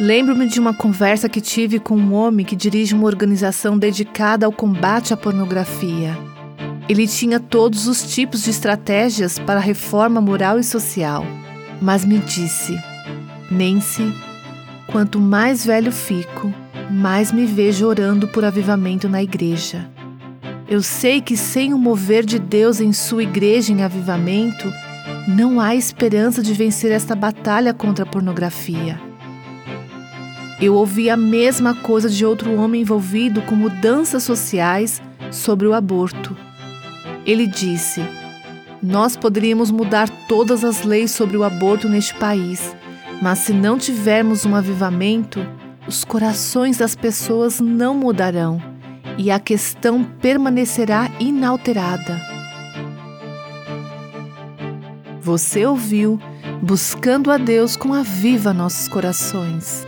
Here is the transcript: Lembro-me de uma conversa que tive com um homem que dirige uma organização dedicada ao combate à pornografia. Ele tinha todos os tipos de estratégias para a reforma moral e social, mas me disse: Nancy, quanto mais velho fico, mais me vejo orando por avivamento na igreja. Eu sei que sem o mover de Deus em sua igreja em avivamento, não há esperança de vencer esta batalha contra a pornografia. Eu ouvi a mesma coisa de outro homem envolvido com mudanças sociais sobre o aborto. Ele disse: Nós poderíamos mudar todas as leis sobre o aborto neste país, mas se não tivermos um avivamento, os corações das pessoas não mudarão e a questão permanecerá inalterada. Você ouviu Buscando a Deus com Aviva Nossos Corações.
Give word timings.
Lembro-me 0.00 0.46
de 0.46 0.60
uma 0.60 0.72
conversa 0.72 1.28
que 1.28 1.40
tive 1.40 1.80
com 1.80 1.96
um 1.96 2.14
homem 2.14 2.46
que 2.46 2.54
dirige 2.54 2.94
uma 2.94 3.06
organização 3.06 3.76
dedicada 3.76 4.46
ao 4.46 4.52
combate 4.52 5.12
à 5.12 5.16
pornografia. 5.16 6.16
Ele 6.88 7.04
tinha 7.08 7.40
todos 7.40 7.88
os 7.88 8.14
tipos 8.14 8.44
de 8.44 8.50
estratégias 8.50 9.40
para 9.40 9.56
a 9.56 9.62
reforma 9.62 10.20
moral 10.20 10.56
e 10.56 10.62
social, 10.62 11.26
mas 11.82 12.04
me 12.04 12.18
disse: 12.18 12.78
Nancy, 13.50 14.14
quanto 14.86 15.18
mais 15.18 15.66
velho 15.66 15.90
fico, 15.90 16.54
mais 16.88 17.32
me 17.32 17.44
vejo 17.44 17.84
orando 17.84 18.28
por 18.28 18.44
avivamento 18.44 19.08
na 19.08 19.20
igreja. 19.20 19.90
Eu 20.68 20.80
sei 20.80 21.20
que 21.20 21.36
sem 21.36 21.74
o 21.74 21.78
mover 21.78 22.24
de 22.24 22.38
Deus 22.38 22.80
em 22.80 22.92
sua 22.92 23.24
igreja 23.24 23.72
em 23.72 23.82
avivamento, 23.82 24.72
não 25.26 25.60
há 25.60 25.74
esperança 25.74 26.40
de 26.40 26.54
vencer 26.54 26.92
esta 26.92 27.16
batalha 27.16 27.74
contra 27.74 28.04
a 28.04 28.08
pornografia. 28.08 29.07
Eu 30.60 30.74
ouvi 30.74 31.08
a 31.08 31.16
mesma 31.16 31.72
coisa 31.72 32.10
de 32.10 32.26
outro 32.26 32.54
homem 32.56 32.82
envolvido 32.82 33.40
com 33.42 33.54
mudanças 33.54 34.24
sociais 34.24 35.00
sobre 35.30 35.68
o 35.68 35.72
aborto. 35.72 36.36
Ele 37.24 37.46
disse: 37.46 38.02
Nós 38.82 39.16
poderíamos 39.16 39.70
mudar 39.70 40.08
todas 40.26 40.64
as 40.64 40.82
leis 40.82 41.12
sobre 41.12 41.36
o 41.36 41.44
aborto 41.44 41.88
neste 41.88 42.14
país, 42.14 42.74
mas 43.22 43.38
se 43.40 43.52
não 43.52 43.78
tivermos 43.78 44.44
um 44.44 44.56
avivamento, 44.56 45.46
os 45.86 46.04
corações 46.04 46.78
das 46.78 46.96
pessoas 46.96 47.60
não 47.60 47.94
mudarão 47.94 48.60
e 49.16 49.30
a 49.30 49.38
questão 49.38 50.02
permanecerá 50.02 51.08
inalterada. 51.20 52.20
Você 55.20 55.64
ouviu 55.64 56.18
Buscando 56.60 57.30
a 57.30 57.36
Deus 57.36 57.76
com 57.76 57.94
Aviva 57.94 58.52
Nossos 58.52 58.88
Corações. 58.88 59.86